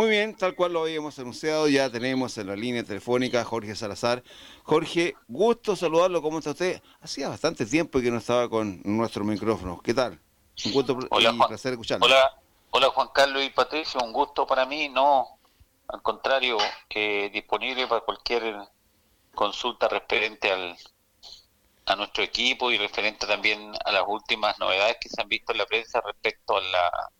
[0.00, 4.22] Muy bien, tal cual lo habíamos anunciado, ya tenemos en la línea telefónica Jorge Salazar.
[4.64, 6.80] Jorge, gusto saludarlo, ¿cómo está usted?
[7.02, 9.78] Hacía bastante tiempo que no estaba con nuestro micrófono.
[9.84, 10.18] ¿Qué tal?
[10.64, 12.06] Un gusto hola, y placer escucharlo.
[12.06, 12.34] Hola,
[12.70, 15.38] hola Juan Carlos y Patricio, un gusto para mí, no,
[15.88, 16.56] al contrario,
[16.88, 18.56] eh, disponible para cualquier
[19.34, 20.78] consulta referente al,
[21.84, 25.58] a nuestro equipo y referente también a las últimas novedades que se han visto en
[25.58, 27.10] la prensa respecto a la,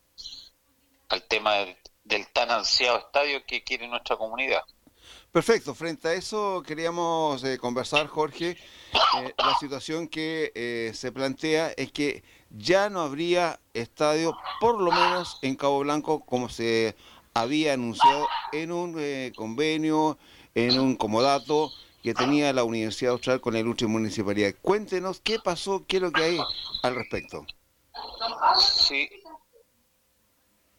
[1.09, 1.57] al tema
[2.03, 4.61] del, tan ansiado estadio que quiere nuestra comunidad.
[5.31, 8.57] Perfecto, frente a eso queríamos eh, conversar, Jorge.
[9.17, 14.91] Eh, la situación que eh, se plantea es que ya no habría estadio, por lo
[14.91, 16.95] menos en Cabo Blanco, como se
[17.33, 20.17] había anunciado en un convenio,
[20.53, 21.71] en un comodato
[22.03, 24.53] que tenía la Universidad Austral con el último municipalidad.
[24.61, 26.39] Cuéntenos qué pasó, qué es lo que hay
[26.83, 27.45] al respecto.
[28.57, 29.07] Sí.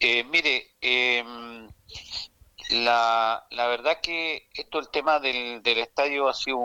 [0.05, 1.69] Eh, mire, em,
[2.71, 6.59] la, la verdad que esto, el tema del, del estadio ha sido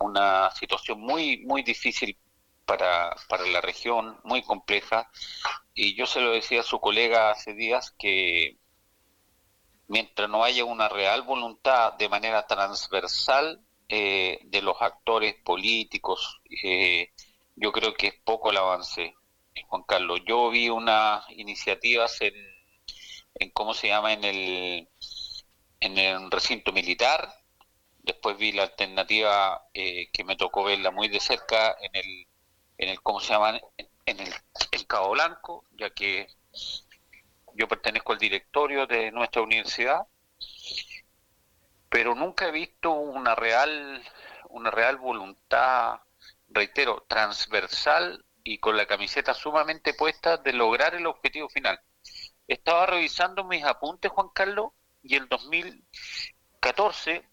[0.00, 2.18] una situación muy, muy difícil
[2.64, 5.08] para, para la región, muy compleja.
[5.74, 8.58] Y yo se lo decía a su colega hace días que
[9.86, 17.12] mientras no haya una real voluntad de manera transversal eh, de los actores políticos, eh,
[17.56, 19.14] yo creo que es poco el avance,
[19.66, 20.20] Juan Carlos.
[20.26, 22.34] Yo vi unas iniciativas en,
[23.52, 24.88] ¿cómo se llama?, en el,
[25.80, 27.32] en el recinto militar,
[28.02, 32.26] después vi la alternativa eh, que me tocó verla muy de cerca en el,
[32.78, 33.60] en el ¿cómo se llama?,
[34.06, 34.34] en el,
[34.86, 36.28] Cabo Blanco, ya que
[37.54, 40.06] yo pertenezco al directorio de nuestra universidad,
[41.90, 44.02] pero nunca he visto una real,
[44.48, 46.00] una real voluntad,
[46.48, 51.78] reitero, transversal y con la camiseta sumamente puesta de lograr el objetivo final.
[52.46, 57.28] Estaba revisando mis apuntes, Juan Carlos, y el 2014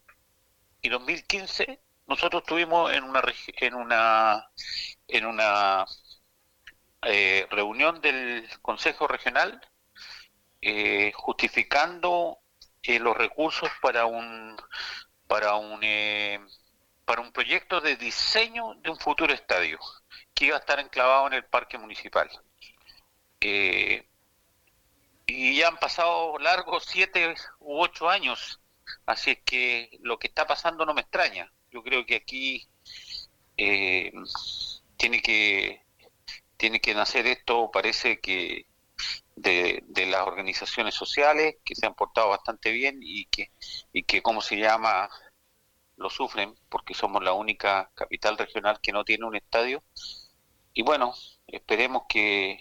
[0.82, 4.50] y 2015 nosotros estuvimos en una en una
[5.08, 5.86] en una
[7.02, 9.60] eh, reunión del Consejo Regional
[10.60, 12.38] eh, justificando
[12.82, 14.56] eh, los recursos para un
[15.26, 16.40] para un eh,
[17.06, 19.78] para un proyecto de diseño de un futuro estadio
[20.34, 22.28] que iba a estar enclavado en el parque municipal
[23.40, 24.02] y
[25.56, 28.60] ya han pasado largos siete u ocho años
[29.06, 32.68] así es que lo que está pasando no me extraña yo creo que aquí
[34.96, 35.82] tiene que
[36.56, 38.66] tiene que nacer esto parece que
[39.36, 43.50] de, las organizaciones sociales que se han portado bastante bien y que,
[43.92, 45.08] y que ¿cómo se llama?
[45.96, 49.82] Lo sufren porque somos la única capital regional que no tiene un estadio.
[50.74, 51.14] Y bueno,
[51.46, 52.58] esperemos que,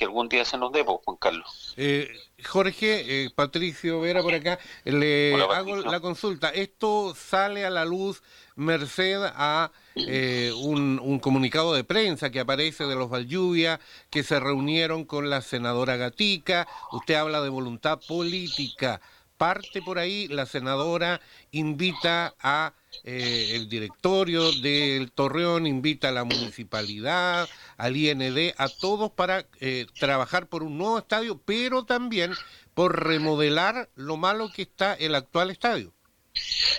[0.00, 1.74] algún día se nos dé, pues, Juan Carlos.
[1.76, 2.08] Eh,
[2.44, 6.50] Jorge, eh, Patricio Vera por acá, le hago la consulta.
[6.50, 8.22] Esto sale a la luz
[8.56, 13.80] merced a eh, un, comunicado de prensa que aparece de los Valjuvia,
[14.10, 16.68] que se reunieron con la senadora Gatica.
[16.92, 19.00] Usted habla de voluntad política.
[19.36, 21.20] Parte por ahí, la senadora
[21.50, 22.72] invita a
[23.04, 29.86] eh, el directorio del Torreón, invita a la municipalidad, al IND, a todos para eh,
[29.98, 32.32] trabajar por un nuevo estadio, pero también
[32.74, 35.92] por remodelar lo malo que está el actual estadio.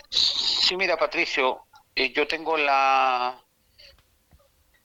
[0.10, 1.62] Sí, mira, Patricio,
[1.96, 3.44] eh, yo tengo la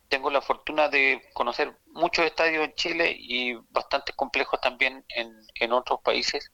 [0.09, 5.72] tengo la fortuna de conocer muchos estadios en Chile y bastante complejos también en, en
[5.72, 6.53] otros países.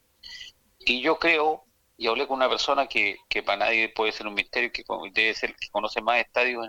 [0.89, 1.67] Y yo creo,
[1.99, 5.35] y hablé con una persona que, que para nadie puede ser un misterio, que debe
[5.35, 6.67] ser que conoce más estadios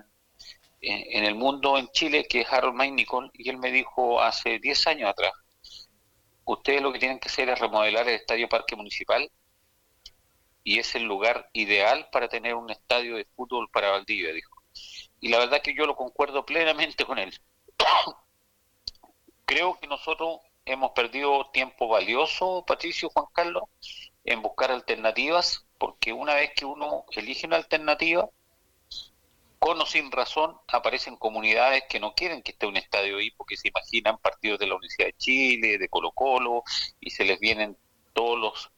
[0.81, 4.88] en, el mundo en Chile, que es Harold Nicol, y él me dijo hace 10
[4.88, 5.31] años atrás,
[6.44, 9.31] ustedes lo que tienen que hacer es remodelar el Estadio Parque Municipal
[10.66, 14.62] y es el lugar ideal para tener un estadio de fútbol para Valdivia, dijo.
[15.22, 17.34] Y la verdad que yo lo concuerdo plenamente con él.
[19.46, 23.63] Creo que nosotros hemos perdido tiempo valioso, Patricio, Juan Carlos,
[24.29, 28.29] en buscar alternativas, porque una vez que uno elige una alternativa,
[29.58, 33.58] con o sin razón, aparecen comunidades que no quieren que esté un estadio ahí porque
[33.58, 36.64] se imaginan partidos de la Universidad de Chile, de Colo Colo,
[36.99, 37.76] y se les vienen
[38.14, 38.72] todos los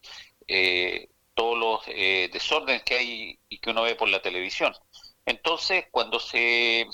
[0.47, 4.73] eh, todos los eh, desórdenes que hay y que uno ve por la televisión.
[5.25, 6.87] Entonces, cuando se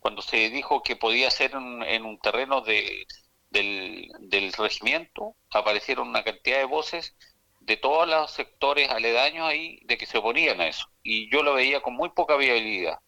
[0.00, 3.06] cuando se dijo que podía ser en, un terreno de,
[3.50, 7.14] del, del regimiento, aparecieron una cantidad de voces
[7.60, 10.86] de todos los sectores aledaños ahí de que se oponían a eso.
[11.02, 12.98] Y yo lo veía con muy poca viabilidad.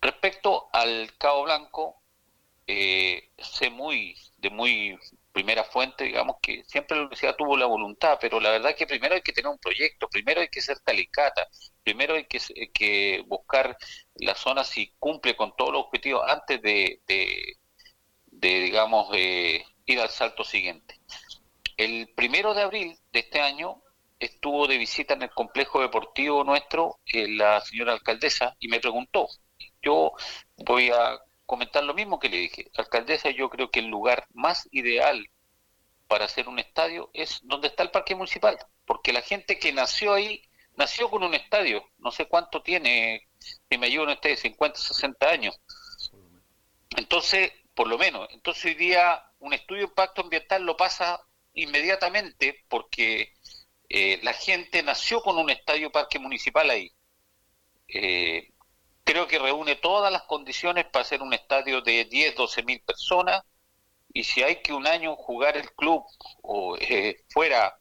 [0.00, 2.02] Respecto al Cabo Blanco,
[2.66, 4.98] eh, sé muy de muy
[5.32, 8.86] primera fuente, digamos que siempre la universidad tuvo la voluntad, pero la verdad es que
[8.86, 11.48] primero hay que tener un proyecto, primero hay que ser talicata,
[11.82, 12.38] primero hay que,
[12.72, 13.76] que buscar
[14.14, 20.44] la zona si cumple con todos los objetivos antes de, de, digamos, ir al salto
[20.44, 21.00] siguiente.
[21.76, 23.82] El primero de abril de este año
[24.18, 29.28] estuvo de visita en el complejo deportivo nuestro eh, la señora alcaldesa y me preguntó.
[29.82, 30.12] Yo
[30.58, 32.70] voy a comentar lo mismo que le dije.
[32.76, 35.28] Alcaldesa, yo creo que el lugar más ideal
[36.08, 38.56] para hacer un estadio es donde está el parque municipal,
[38.86, 40.42] porque la gente que nació ahí,
[40.76, 43.28] nació con un estadio, no sé cuánto tiene,
[43.68, 45.60] que me ayuden ustedes, 50, 60 años.
[46.96, 51.20] Entonces, por lo menos, entonces hoy día un estudio de impacto ambiental lo pasa
[51.54, 53.32] inmediatamente porque
[53.88, 56.90] eh, la gente nació con un estadio parque municipal ahí.
[57.88, 58.52] Eh,
[59.04, 63.42] creo que reúne todas las condiciones para hacer un estadio de 10, 12 mil personas
[64.12, 66.04] y si hay que un año jugar el club
[66.42, 67.78] o eh, fuera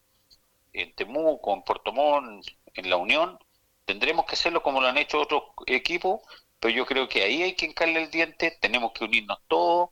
[0.74, 3.38] en Temuco, en Puerto Montt, en La Unión,
[3.86, 6.22] tendremos que hacerlo como lo han hecho otros equipos,
[6.60, 9.92] pero yo creo que ahí hay que encarle el diente, tenemos que unirnos todos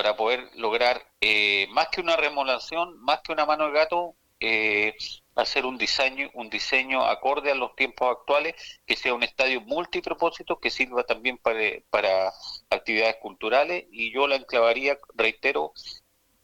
[0.00, 4.94] para poder lograr eh, más que una remodelación, más que una mano de gato, eh,
[5.34, 8.54] hacer un diseño, un diseño acorde a los tiempos actuales,
[8.86, 12.32] que sea un estadio multipropósito, que sirva también para,
[12.70, 15.74] actividades culturales, y yo la enclavaría, reitero,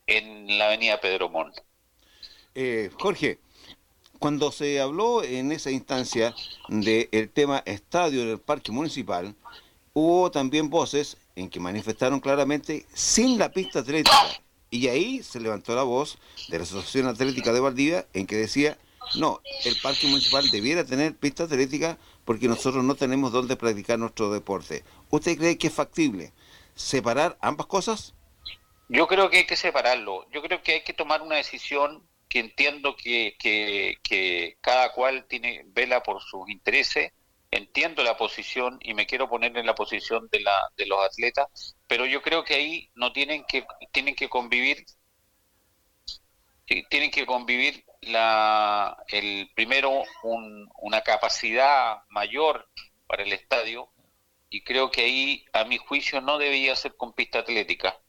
[0.07, 1.51] en la avenida Pedro Mon.
[2.55, 3.39] Eh, Jorge,
[4.19, 6.35] cuando se habló en esa instancia
[6.69, 9.35] del tema estadio del parque municipal,
[9.95, 14.17] hubo también voces en que manifestaron claramente sin la pista atlética.
[14.71, 16.19] Y ahí se levantó la voz
[16.49, 18.77] de la Asociación Atlética de Valdivia en que decía,
[19.15, 24.33] no, el parque municipal debiera tener pista atlética porque nosotros no tenemos dónde practicar nuestro
[24.33, 24.83] deporte.
[25.11, 26.33] ¿Usted cree que es factible
[26.75, 28.15] separar ambas cosas?
[28.89, 30.27] Yo creo que hay que separarlo.
[30.33, 35.27] Yo creo que hay que tomar una decisión que entiendo que, que, que cada cual
[35.29, 37.13] tiene vela por sus intereses
[37.51, 41.77] entiendo la posición y me quiero poner en la posición de, la, de los atletas,
[41.87, 44.85] pero yo creo que ahí no tienen que tienen que convivir
[46.91, 50.03] tienen que convivir la el primero
[50.81, 52.69] una capacidad mayor
[53.07, 53.89] para el estadio
[54.51, 58.01] y creo que ahí a mi juicio no debería ser con pista atlética.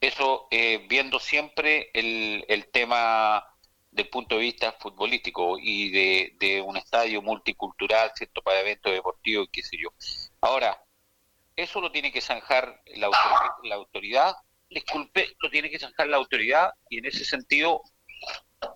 [0.00, 3.53] Eso eh, viendo siempre el, el tema
[3.94, 8.42] del punto de vista futbolístico y de, un estadio multicultural, ¿cierto?
[8.42, 9.90] Para eventos deportivos y qué sé yo.
[10.40, 10.82] Ahora,
[11.54, 13.08] eso lo tiene que zanjar la,
[13.62, 14.34] la autoridad,
[14.68, 17.82] disculpe, lo tiene que zanjar la autoridad y en ese sentido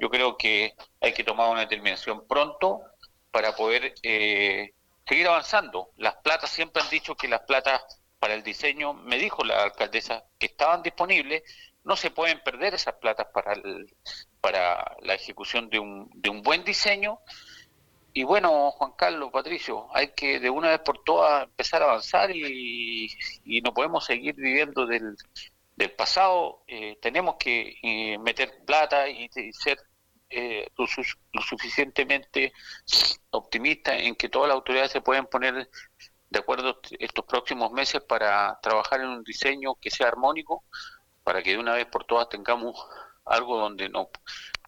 [0.00, 2.80] yo creo que hay que tomar una determinación pronto
[3.32, 4.72] para poder eh,
[5.06, 5.90] seguir avanzando.
[5.96, 7.82] Las platas, siempre han dicho que las platas
[8.20, 11.42] para el diseño, me dijo la alcaldesa, que estaban disponibles,
[11.84, 13.54] no se pueden perder esas platas para,
[14.40, 17.20] para la ejecución de un, de un buen diseño.
[18.12, 22.30] Y bueno, Juan Carlos, Patricio, hay que de una vez por todas empezar a avanzar
[22.34, 23.08] y,
[23.62, 25.16] no podemos seguir viviendo del,
[25.76, 26.62] del pasado.
[26.66, 29.78] Eh, tenemos que eh, meter plata y, ser
[30.30, 32.52] eh, lo, suficientemente
[33.30, 35.70] optimistas en que todas las autoridades se pueden poner
[36.30, 40.64] de acuerdo estos próximos meses para trabajar en un diseño que sea armónico
[41.24, 42.86] para que de una vez por todas tengamos
[43.30, 44.08] algo donde no,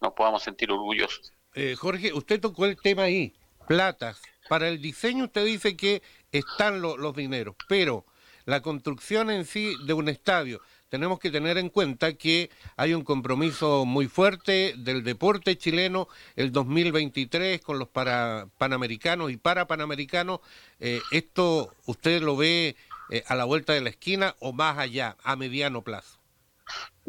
[0.01, 1.33] nos podamos sentir orgullosos.
[1.55, 3.35] Eh, Jorge, usted tocó el tema ahí,
[3.67, 4.21] platas.
[4.49, 6.02] Para el diseño usted dice que
[6.33, 8.05] están los dineros, pero
[8.45, 13.05] la construcción en sí de un estadio, tenemos que tener en cuenta que hay un
[13.05, 20.40] compromiso muy fuerte del deporte chileno el 2023 con los para, panamericanos y para panamericanos.
[20.81, 22.75] Eh, ¿Esto usted lo ve
[23.11, 26.20] eh, a la vuelta de la esquina o más allá, a mediano plazo?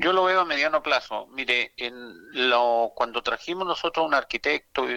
[0.01, 1.27] Yo lo veo a mediano plazo.
[1.27, 4.88] Mire, en lo, cuando trajimos nosotros un arquitecto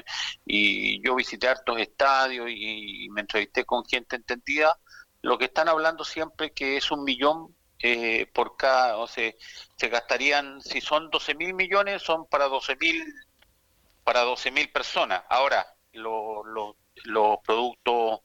[0.46, 4.78] y, yo visité hartos estadios y, me entrevisté con gente entendida,
[5.20, 9.30] lo que están hablando siempre que es un millón eh, por cada, o sea,
[9.76, 13.04] se gastarían, si son 12 mil millones, son para 12 mil
[14.04, 15.23] para 12 mil personas.
[15.28, 18.20] Ahora, los productos,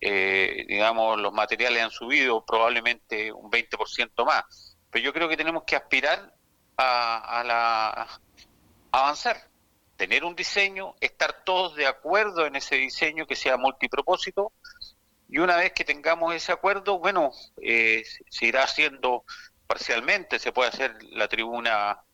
[0.00, 5.64] eh, digamos, los materiales han subido probablemente un 20% más pero yo creo que tenemos
[5.64, 6.34] que aspirar
[6.76, 8.20] a, la,
[8.92, 9.48] avanzar,
[9.96, 14.52] tener un diseño, estar todos de acuerdo en ese diseño que sea multipropósito,
[15.28, 19.24] y una vez que tengamos ese acuerdo, bueno, eh, se irá haciendo
[19.66, 22.04] parcialmente, se puede hacer la tribuna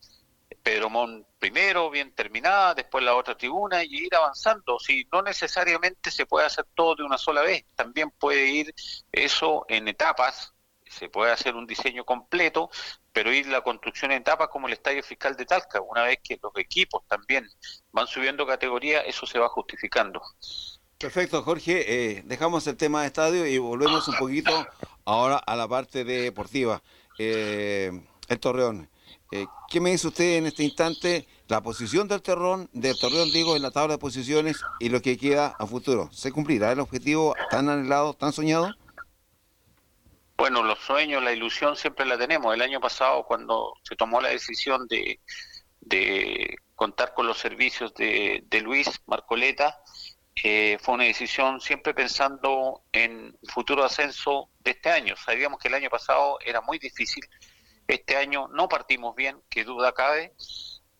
[0.63, 4.79] Pedro Mon primero, bien terminada, después la otra tribuna y ir avanzando.
[4.79, 8.73] Si no necesariamente se puede hacer todo de una sola vez, también puede ir
[9.11, 10.53] eso en etapas,
[10.89, 12.69] se puede hacer un diseño completo,
[13.13, 15.81] pero ir la construcción en etapas como el Estadio Fiscal de Talca.
[15.81, 17.47] Una vez que los equipos también
[17.91, 20.21] van subiendo categoría, eso se va justificando.
[20.97, 21.85] Perfecto, Jorge.
[21.87, 24.51] Eh, dejamos el tema de estadio y volvemos un poquito
[25.05, 26.81] ahora a la parte deportiva.
[27.17, 27.91] Eh,
[28.27, 28.89] el Torreón.
[29.31, 31.27] Eh, ¿Qué me dice usted en este instante?
[31.47, 35.17] La posición del Torreón, del Torreón, digo, en la tabla de posiciones y lo que
[35.17, 36.09] queda a futuro.
[36.11, 38.69] ¿Se cumplirá el objetivo tan anhelado, tan soñado?
[40.39, 42.53] Bueno, los sueños, la ilusión siempre la tenemos.
[42.53, 45.19] El año pasado, cuando se tomó la decisión de,
[46.75, 49.79] contar con los servicios de, Luis Marcoleta,
[50.43, 55.15] eh, fue una decisión siempre pensando en futuro ascenso de este año.
[55.17, 57.23] Sabíamos que el año pasado era muy difícil
[57.89, 60.33] este año no partimos bien, que duda cabe,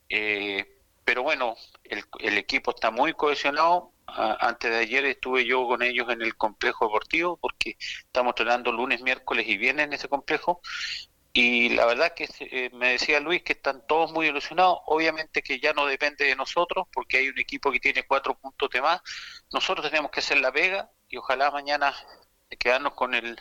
[0.09, 0.65] eh,
[1.05, 3.93] pero bueno, el, equipo está muy cohesionado.
[4.15, 9.01] Antes de ayer estuve yo con ellos en el complejo deportivo porque estamos entrenando lunes,
[9.01, 10.61] miércoles y viernes en ese complejo.
[11.31, 14.79] Y la verdad que eh, me decía Luis que están todos muy ilusionados.
[14.87, 18.69] Obviamente que ya no depende de nosotros porque hay un equipo que tiene cuatro puntos
[18.71, 19.01] de más.
[19.53, 21.93] Nosotros tenemos que hacer la pega y ojalá mañana
[22.57, 23.39] quedarnos con el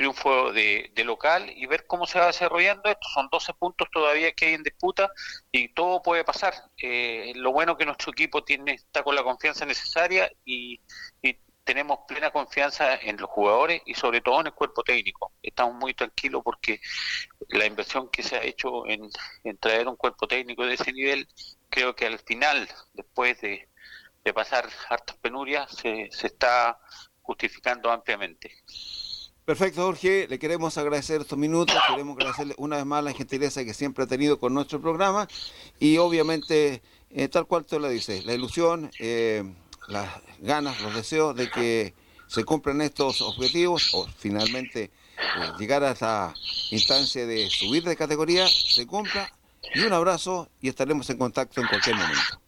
[0.00, 3.06] triunfo de, local y ver cómo se va desarrollando esto.
[3.12, 5.10] Son 12 puntos todavía que hay en disputa
[5.52, 6.54] y todo puede pasar.
[6.80, 10.80] Eh, lo bueno que nuestro equipo tiene está con la confianza necesaria y,
[11.62, 15.32] tenemos plena confianza en los jugadores y sobre todo en el cuerpo técnico.
[15.40, 16.80] Estamos muy tranquilos porque
[17.50, 19.08] la inversión que se ha hecho en,
[19.60, 21.28] traer un cuerpo técnico de ese nivel,
[21.68, 23.68] creo que al final, después de,
[24.34, 26.80] pasar hartas penurias, se, se está
[27.22, 28.50] justificando ampliamente.
[29.50, 30.28] Perfecto, Jorge.
[30.28, 31.76] Le queremos agradecer estos minutos.
[31.88, 35.26] Queremos agradecerle una vez más la gentileza que siempre ha tenido con nuestro programa.
[35.80, 39.42] Y obviamente, eh, tal cual tú le dices, la ilusión, eh,
[39.88, 41.94] las ganas, los deseos de que
[42.28, 44.90] se cumplan estos objetivos o finalmente eh,
[45.58, 46.32] llegar a esta
[46.70, 49.32] instancia de subir de categoría, se cumpla.
[49.74, 52.40] Y un abrazo y estaremos en contacto en cualquier momento.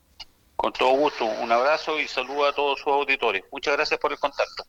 [0.54, 3.42] Con todo gusto, un abrazo y saludo a todos sus auditores.
[3.50, 4.62] Muchas gracias por el contacto.